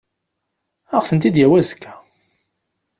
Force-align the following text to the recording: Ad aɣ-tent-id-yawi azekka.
Ad 0.95 0.95
aɣ-tent-id-yawi 0.99 1.57
azekka. 1.61 1.93